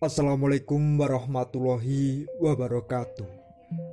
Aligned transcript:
Assalamualaikum 0.00 0.96
warahmatullahi 0.96 2.24
wabarakatuh. 2.40 3.28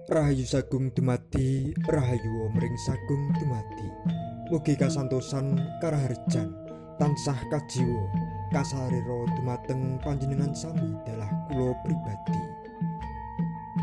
Rahayu 0.08 0.48
Sagung 0.48 0.88
dumadi, 0.96 1.76
Rahayu 1.83 2.47
Omring 2.47 2.79
Sagung 2.79 3.36
dumadi. 3.36 3.92
Mugi 4.47 4.79
kasantosan 4.79 5.60
karaharjan 5.83 6.56
tansah 6.96 7.35
kajiwa 7.51 8.08
kasarira 8.56 9.20
dumateng 9.35 9.99
panjenengan 9.99 10.56
sami 10.56 10.96
dalah 11.04 11.28
kula 11.51 11.76
pribadi. 11.83 12.39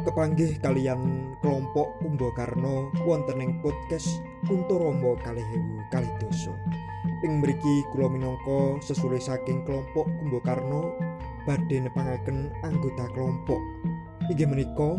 Kepanggih 0.08 0.56
kalian 0.64 1.36
kelompok 1.44 1.92
Kumbakarna 2.00 2.88
wonten 3.04 3.44
ing 3.44 3.60
podcast 3.60 4.08
Kuntarama 4.48 5.12
kalih 5.20 5.44
ewu 5.44 5.76
kalih 5.92 6.12
dosa. 6.24 6.56
Ing 7.20 7.44
mriki 7.44 7.84
kula 7.92 8.08
minangka 8.08 8.80
sesule 8.80 9.20
saking 9.20 9.60
kelompok 9.68 10.08
Kumbakarna 10.08 10.88
badhe 11.44 11.84
nepangaken 11.84 12.52
anggota 12.64 13.06
kelompok. 13.12 13.60
Inggih 14.32 14.48
menika 14.48 14.96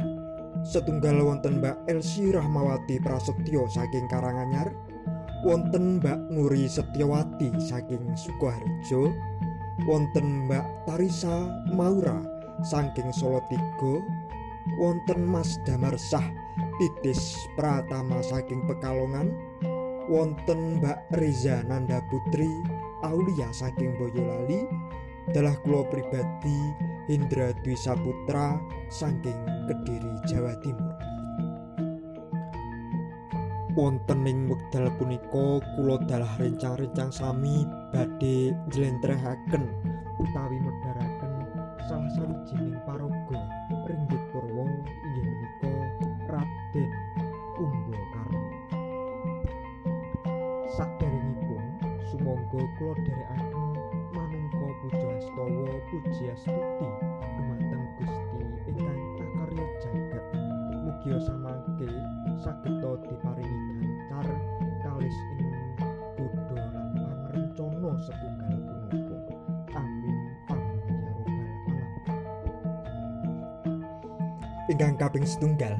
setunggal 0.66 1.22
wonten 1.22 1.62
Mbak 1.62 1.90
Elsi 1.90 2.34
Rahmawati 2.34 3.02
Prasetyo 3.02 3.70
saking 3.70 4.06
Karanganyar, 4.10 4.74
wonten 5.46 6.02
Mbak 6.02 6.34
Nuri 6.34 6.66
Setyawati 6.66 7.54
saking 7.62 8.14
Sukoharjo, 8.18 9.14
wonten 9.86 10.50
Mbak 10.50 10.66
Tarisa 10.90 11.50
Maura 11.74 12.22
saking 12.66 13.10
Solo 13.14 13.42
Tigo, 13.50 14.02
wonten 14.82 15.26
Mas 15.26 15.58
Damarsah 15.66 16.26
Titis 16.82 17.36
Pratama 17.54 18.22
saking 18.26 18.66
Pekalongan, 18.66 19.34
wonten 20.10 20.82
Mbak 20.82 21.14
Reza 21.18 21.62
Nanda 21.66 22.02
Putri 22.10 22.50
Aulia 23.06 23.50
saking 23.54 23.94
Boyolali, 24.02 24.66
dalah 25.36 25.60
kula 25.68 25.84
pribadi 25.92 26.72
Indra 27.12 27.52
Dwi 27.60 27.76
Saputra 27.76 28.56
saking 28.88 29.68
Kediri 29.68 30.16
Jawa 30.32 30.56
Timur. 30.64 30.96
Wonten 33.76 34.24
ing 34.24 34.48
wekdal 34.48 34.88
punika 34.96 35.60
kula 35.76 36.00
dalah 36.08 36.32
rencang-rencang 36.40 37.12
sami 37.12 37.68
badhe 37.92 38.56
njlentrehaken 38.72 39.68
utawi 40.24 40.56
medharaken 40.64 41.34
salah 41.84 42.08
sawijining 42.16 42.80
paraga 42.88 43.44
ringgit 43.92 44.24
Purwa 44.32 44.64
inggih 44.64 45.26
menika 45.28 45.76
Raden 46.32 46.92
Kumbakarna. 47.60 48.42
Saderengipun 50.80 51.64
sumangga 52.08 52.64
kula 52.80 52.96
dherekaken 53.04 53.45
puji 55.90 56.24
astuti 56.34 56.90
dumateng 57.38 57.86
Gusti. 58.02 58.42
Ingkang 58.70 59.02
akarya 59.22 59.66
jagat. 59.82 60.26
Mugia 60.86 61.18
samangke 61.22 61.90
sageta 62.42 62.92
diparingi 63.06 63.86
gancar 64.10 64.28
kalis 64.86 65.18
ing 65.38 65.50
bodho 66.18 66.58
lan 66.58 66.88
pangrencana 66.94 67.92
setunggal 68.02 68.56
punapa. 68.62 69.18
Amin. 69.78 70.18
Ingkang 74.66 74.96
kaping 74.98 75.26
setunggal 75.26 75.78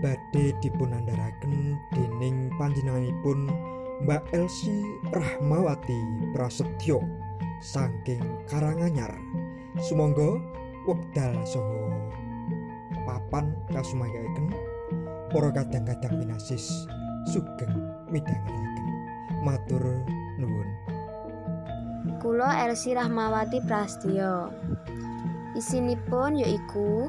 badhe 0.00 0.52
dipunandharaken 0.60 1.76
dening 1.96 2.52
panjenenganipun 2.56 3.48
Mbak 4.00 4.32
Elsi 4.32 4.80
Rahmawati 5.12 6.32
Prasetyo 6.32 7.04
saking 7.60 8.24
Karanganyar. 8.48 9.12
Sumangga 9.78 10.40
wekdal 10.88 11.36
saha 11.46 11.80
papan 13.06 13.54
kasumayyaken 13.70 14.52
para 15.30 15.48
kadang-kadang 15.54 16.20
pinasis 16.20 16.88
sugeng 17.28 17.70
midhangetaken. 18.10 18.88
Matur 19.46 19.84
nuwun. 20.36 20.68
Kula 22.20 22.68
Elsi 22.68 22.92
Rahmawati 22.92 23.64
Prastyo. 23.64 24.52
Isinipun 25.56 26.40
yaiku 26.40 27.08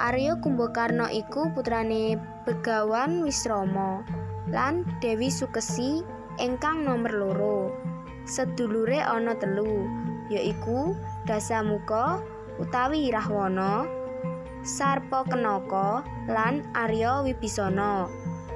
Arya 0.00 0.36
Kumbakarna 0.40 1.12
iku 1.12 1.52
putrane 1.52 2.16
Begawan 2.44 3.24
Wisrama 3.24 4.04
lan 4.48 4.84
Dewi 5.00 5.28
Sukesi 5.28 6.04
ingkang 6.40 6.84
nomer 6.84 7.12
loro. 7.12 7.72
Sedulure 8.30 9.02
ana 9.02 9.34
telu, 9.34 9.90
yaiku 10.30 10.94
Dasamuka 11.26 12.22
utawi 12.62 13.10
Rahwana, 13.10 13.90
Sarpa 14.62 15.26
Kenaka 15.26 16.06
lan 16.30 16.62
Arya 16.78 17.26
Wibisana. 17.26 18.06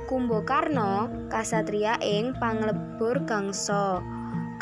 Kumbakarna 0.07 1.11
kasatria 1.27 1.99
ing 1.99 2.39
panglebur 2.39 3.19
gangsa. 3.27 3.99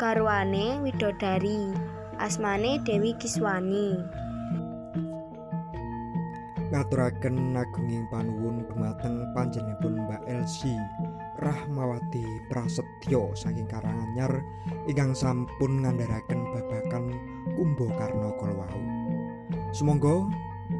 Garwane 0.01 0.81
widodari, 0.81 1.69
asmane 2.17 2.81
Dewi 2.81 3.13
Kiswani. 3.21 4.01
Ngaturaken 6.73 7.53
agunging 7.53 8.09
panuwun 8.09 8.65
dumateng 8.65 9.29
panjenenganipun 9.37 10.09
Mbak 10.09 10.25
Elsi 10.25 10.73
Rahmawati 11.43 12.47
Prasetyo 12.47 13.35
saking 13.35 13.67
Karanganyar 13.67 14.31
ingkang 14.87 15.11
sampun 15.11 15.83
ngandharaken 15.83 16.39
babagan 16.55 17.11
Kumbakarna 17.59 18.31
kalawau. 18.39 18.79
Sumangga 19.75 20.23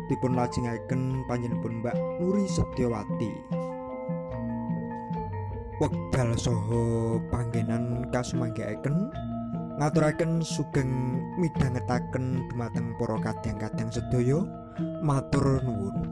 dipun 0.08 0.40
lajengaken 0.40 1.28
panjenenganipun 1.28 1.84
Mbak 1.84 1.96
Nuri 2.24 2.48
Setyawati. 2.48 3.34
Wekdal 5.84 6.32
saha 6.40 7.20
panggenan 7.28 8.08
kasumanggaaken 8.16 9.12
ngaturaken 9.84 10.40
sugeng 10.40 11.20
midhangetaken 11.36 12.48
dumateng 12.48 12.96
para 12.96 13.20
kadang-kadang 13.20 13.92
sedaya 13.92 14.40
matur 15.04 15.60
nuwun. 15.68 16.08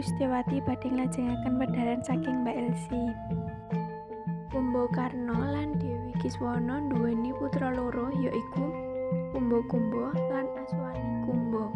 Nuristiawati 0.00 0.64
badhe 0.64 0.88
nglajengaken 0.96 1.60
wedharan 1.60 2.00
saking 2.00 2.40
Mbak 2.40 2.56
Elsi. 2.56 3.12
Kumbakarna 4.48 5.52
lan 5.52 5.76
Dewi 5.76 6.16
Kiswana 6.16 6.80
nduweni 6.80 7.36
putra 7.36 7.68
loro 7.68 8.08
yaiku 8.08 8.64
Kumba-kumba 9.36 10.16
lan 10.32 10.48
Aswani 10.56 11.20
Kumba. 11.28 11.68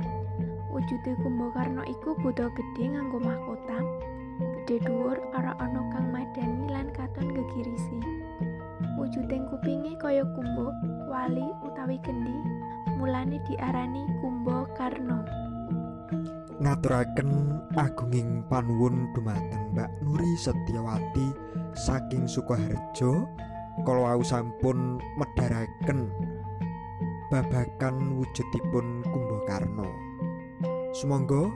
Wujude 0.72 1.12
Kumbakarna 1.20 1.84
iku 1.84 2.16
buta 2.16 2.48
gedhe 2.56 2.96
nganggo 2.96 3.20
mahkota, 3.20 3.76
gedhe 4.64 4.88
dhuwur 4.88 5.20
ora 5.36 5.52
ana 5.60 5.84
kang 5.92 6.08
madani 6.08 6.64
lan 6.72 6.88
katon 6.96 7.28
gegirisi. 7.28 8.00
Wujuding 8.96 9.52
kupinge 9.52 10.00
kaya 10.00 10.24
kumba, 10.32 10.72
wali 11.12 11.44
utawi 11.60 12.00
kendi, 12.00 12.40
mulane 12.96 13.36
diarani 13.44 14.08
Kumbakarna. 14.24 15.43
Ngaturaken 16.62 17.58
agunging 17.74 18.46
panuwun 18.46 19.10
dumateng 19.16 19.74
Mbak 19.74 19.90
Nuri 20.06 20.32
Setyawati 20.38 21.34
saking 21.74 22.30
Sukoharjo 22.30 23.26
kalau 23.82 24.22
sampun 24.22 25.02
medharaken 25.18 26.14
babagan 27.32 28.22
wujudipun 28.22 29.02
Kumbakarna. 29.02 29.88
Sumangga 30.94 31.50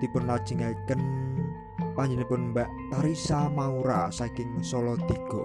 dipun 0.00 0.24
lajengaken 0.24 1.02
panjenenganipun 1.92 2.56
Mbak 2.56 2.70
Tarisa 2.88 3.52
Maura 3.52 4.08
saking 4.08 4.64
Solo 4.64 4.96
Tigo. 5.04 5.44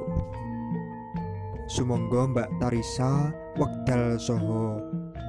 Sumangga 1.67 2.31
Mbak 2.31 2.49
Tarisa 2.63 3.35
wekdal 3.59 4.15
saha 4.15 4.79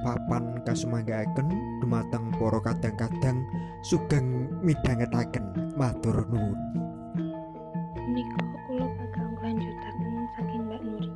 papan 0.07 0.63
kasumanggaaken 0.63 1.74
dumateng 1.85 2.33
para 2.41 2.57
kadang-kadang 2.65 3.45
sugeng 3.85 4.49
midhangetaken 4.65 5.53
matur 5.77 6.25
nuwun. 6.33 6.57
Menika 7.93 8.41
kula 8.65 8.89
bakal 8.89 9.29
nglanjutaken 9.37 10.25
saking 10.33 10.65
Mbak 10.65 10.81
Nuri. 10.81 11.09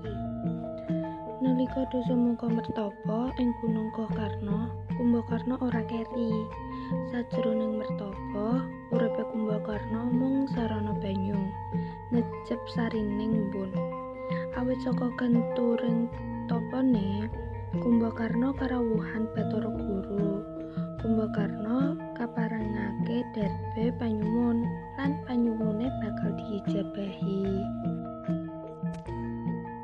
Nalika 1.42 1.90
Dasamuka 1.90 2.46
mertapa 2.54 3.34
ing 3.42 3.50
Gunung 3.58 3.90
Gokarna, 3.98 4.70
Kumbakarna 4.94 5.58
ora 5.58 5.82
keri. 5.90 6.38
Sajroning 7.10 7.82
mertapa, 7.82 8.70
uripe 8.94 9.26
Kumbakarna 9.34 10.06
mung 10.06 10.46
sarana 10.54 10.94
banyu, 11.02 11.50
ngecep 12.14 12.62
sarining 12.78 13.34
embun. 13.34 13.74
Awit 14.54 14.78
saka 14.86 15.10
genturing 15.18 16.06
tapane, 16.46 17.26
Kumbakarna 17.82 18.54
karawuhan 18.54 19.26
Bathara 19.34 19.74
Guru. 19.74 20.59
Kumbakarna 21.00 21.96
kaparengake 22.12 23.24
derbe 23.32 23.88
panyuwun 23.96 24.68
lan 25.00 25.16
panyuwune 25.24 25.88
bakal 26.04 26.36
diijabahi. 26.36 27.64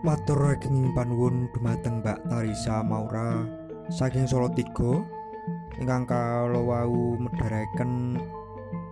Matur 0.03 0.59
kenging 0.59 0.91
panuwun 0.91 1.47
dumateng 1.55 2.03
Mbak 2.03 2.27
Tarisa 2.27 2.83
Maura 2.83 3.47
saking 3.87 4.27
Solo 4.27 4.51
tiga 4.51 5.07
ingkang 5.79 6.03
kala 6.03 6.59
wau 6.59 7.15
medhareken 7.15 8.19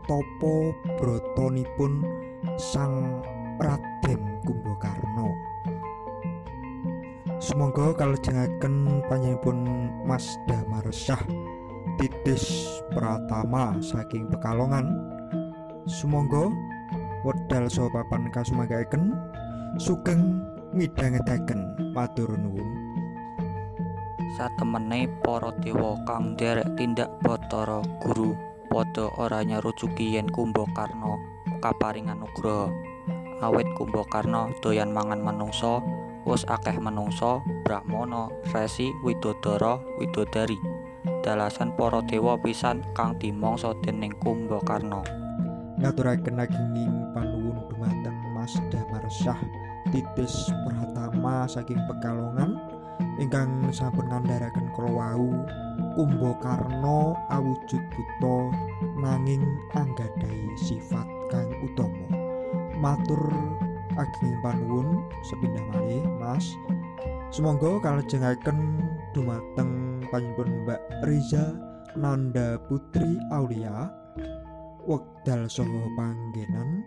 topo 0.07 0.71
brotonipun 0.95 2.07
Sang 2.55 3.19
Raden 3.59 4.39
Kumbakarna. 4.47 5.27
Sumangga 7.43 7.91
kalajengaken 7.99 9.03
panjenenganipun 9.11 9.91
Mas 10.07 10.39
Damarsah 10.47 11.19
titis 11.99 12.67
pratama 12.93 13.77
saking 13.83 14.29
Pekalongan. 14.31 14.93
Sumangga 15.85 16.47
wedal 17.27 17.67
saha 17.67 17.91
papan 17.91 18.31
kasumanggaken 18.31 19.11
sugeng 19.75 20.41
midhangetaken 20.71 21.91
matur 21.91 22.33
nuwun. 22.39 22.93
satemene 24.33 25.05
para 25.21 25.53
dewa 25.61 25.93
kang 26.09 26.33
nderek 26.33 26.73
tindak 26.73 27.09
Bathara 27.21 27.85
Guru 28.01 28.33
padha 28.65 29.05
ora 29.21 29.45
nyarujuki 29.45 30.17
yen 30.17 30.25
Kumbakarna 30.25 31.21
kaparingan 31.61 32.17
nugraha 32.17 32.73
awit 33.45 33.69
Kumbakarna 33.77 34.49
doyan 34.65 34.89
mangan 34.89 35.21
manungsa 35.21 35.85
wis 36.25 36.41
akeh 36.49 36.81
manungsa 36.81 37.45
brahmana 37.61 38.33
resi 38.49 38.89
widodara 39.05 39.77
widodari 40.01 40.57
dalasan 41.23 41.71
para 41.79 42.03
dewa 42.03 42.35
pisan 42.35 42.83
kang 42.91 43.15
dimangsa 43.15 43.71
dening 43.81 44.11
Kumbakarna. 44.19 44.99
Ngaturaken 45.79 46.37
agenging 46.37 46.93
panuwun 47.15 47.63
dumateng 47.71 48.19
Mas 48.35 48.53
Damarsah 48.69 49.39
titis 49.89 50.51
pratama 50.67 51.47
saking 51.47 51.79
Pekalongan 51.87 52.59
ingkang 53.17 53.71
sampun 53.71 54.05
ngandharaken 54.11 54.67
kala 54.75 54.91
wau 54.91 55.31
Kumbakarna 55.95 57.15
awujud 57.31 57.83
buta 57.95 58.37
nanging 58.99 59.41
anggadhahi 59.73 60.53
sifat 60.59 61.07
kang 61.31 61.49
utama. 61.63 62.07
Matur 62.77 63.31
agenging 63.95 64.37
panuwun 64.43 65.07
sepindah 65.23 65.63
malih 65.71 66.03
Mas. 66.19 66.45
Sumangga 67.33 67.81
kalajengaken 67.81 68.85
dumateng 69.17 69.92
panjenengan 70.13 70.61
Mbak 70.69 70.81
Riza 71.09 71.45
Nanda 71.97 72.61
Putri 72.69 73.17
Aulia 73.33 73.89
wekdal 74.85 75.49
saha 75.49 75.89
panggenan. 75.97 76.85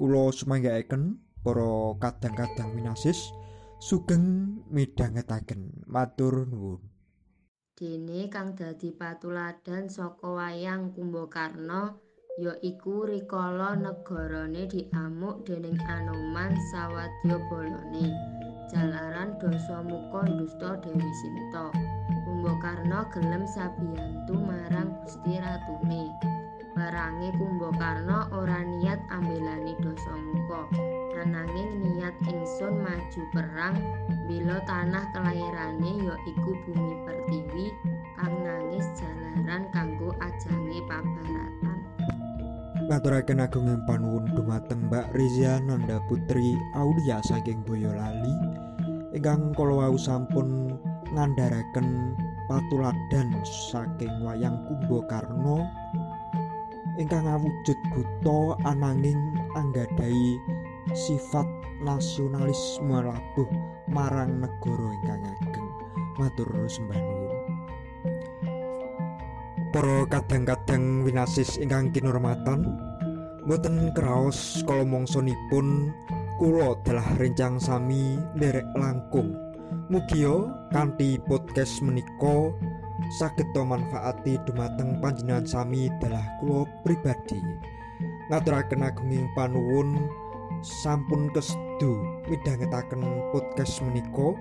Kula 0.00 0.32
sumanggaaken 0.32 1.20
para 1.44 1.92
kadang-kadang 2.00 2.72
winasis 2.72 3.36
sugeng 3.84 4.56
midhangetaken. 4.72 5.84
Matur 5.84 6.48
nuwun. 6.48 6.80
Dene 7.76 8.32
kang 8.32 8.56
dadi 8.56 8.96
patuladan 8.96 9.92
saka 9.92 10.24
wayang 10.24 10.96
Kumbakarna 10.96 11.92
ya 12.40 12.54
iku 12.64 13.04
rikala 13.04 13.76
negarane 13.76 14.66
diamuk 14.66 15.44
dening 15.44 15.78
Anoman 15.84 16.54
sawadya 16.72 17.36
balane 17.50 18.33
jalaran 18.70 19.36
dosa 19.40 19.84
muka 19.84 20.24
dusta 20.28 20.80
Dewi 20.80 21.10
Sinta. 21.20 21.68
Kumbakarna 22.24 23.08
gelem 23.12 23.44
sabiyantu 23.44 24.34
marang 24.36 24.96
Gusti 25.04 25.40
Ratune. 25.40 26.12
Barange 26.74 27.30
Kumbakarna 27.38 28.34
ora 28.34 28.66
niat 28.66 28.98
ambelani 29.06 29.78
dosa 29.78 30.10
muka, 30.10 30.66
ananging 31.22 31.78
niat 31.78 32.10
ingsun 32.26 32.82
maju 32.82 33.22
perang 33.30 33.78
bila 34.26 34.58
tanah 34.66 35.06
kelahirane 35.14 36.02
ya 36.02 36.18
iku 36.26 36.50
bumi 36.66 36.94
pertiwi 37.06 37.70
kang 38.18 38.34
nangis 38.42 38.82
jalaran 38.98 39.70
kanggo 39.70 40.10
ajange 40.18 40.82
pabaratan. 40.90 41.53
Ngaturaken 42.84 43.40
agunging 43.40 43.80
panuwun 43.88 44.28
dumateng 44.36 44.92
Mbak 44.92 45.16
Rizia 45.16 45.56
Nanda 45.64 45.96
Putri 46.04 46.52
Aulia 46.76 47.24
saking 47.24 47.64
Boyolali 47.64 48.34
ingkang 49.16 49.56
kala 49.56 49.88
wau 49.88 49.96
sampun 49.96 50.76
ngandharaken 51.16 52.12
patuladan 52.50 53.32
saking 53.70 54.12
wayang 54.20 54.60
Kumbakarna 54.68 55.64
ingkang 57.00 57.24
awujud 57.24 57.78
buta 57.94 58.60
ananging 58.68 59.32
anggadhahi 59.56 60.36
sifat 60.92 61.48
nasionalisme 61.80 63.00
labuh 63.00 63.50
marang 63.88 64.44
negara 64.44 64.88
ingkang 65.00 65.24
ageng. 65.24 65.68
Matur 66.14 66.46
sembah 66.70 67.00
Para 69.74 70.06
kadang-kadang 70.06 71.02
winasis 71.02 71.58
ingkang 71.58 71.90
kinurmatan 71.90 72.78
boten 73.42 73.90
kraos 73.90 74.62
kala 74.70 74.86
mangsanipun 74.86 75.90
kula 76.38 76.78
dalah 76.86 77.02
rencang 77.18 77.58
sami 77.58 78.14
nderek 78.38 78.70
langkung. 78.78 79.34
Mugia 79.90 80.46
kanthi 80.70 81.18
podcast 81.26 81.82
menika 81.82 82.54
saged 83.18 83.50
manfaati 83.50 84.38
dumateng 84.46 85.02
panjenengan 85.02 85.42
sami 85.42 85.90
dalah 85.98 86.22
kula 86.38 86.70
pribadi. 86.86 87.42
Ngaturaken 88.30 88.86
agunging 88.86 89.26
panuwun 89.34 90.06
sampun 90.62 91.34
kesedu 91.34 91.98
midhangetaken 92.30 93.02
podcast 93.34 93.82
menika. 93.82 94.38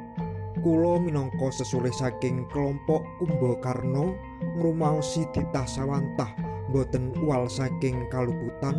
Kula 0.62 1.01
minangka 1.01 1.50
sesulih 1.50 1.89
saking 1.89 2.45
kelompok 2.53 3.01
Kumbakarna 3.18 4.13
ngrumaosi 4.57 5.25
titah 5.33 5.65
sawantah 5.65 6.29
boten 6.73 7.13
uwal 7.21 7.45
saking 7.45 8.05
kaluputan 8.09 8.73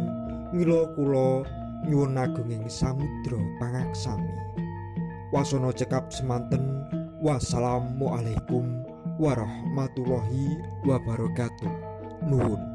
mila 0.50 0.86
kula 0.98 1.46
nyuwun 1.86 2.16
agunging 2.16 2.66
samudra 2.66 3.38
pangaksami. 3.60 4.30
Wasana 5.34 5.74
cekap 5.74 6.14
semanten 6.14 6.86
wassalamualaikum 7.20 8.86
warahmatullahi 9.18 10.58
wabarakatuh. 10.86 11.70
Nuwun 12.24 12.73